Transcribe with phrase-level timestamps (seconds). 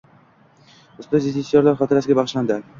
[1.03, 2.63] Ustoz rejissyor xotirasiga bag‘ishlandi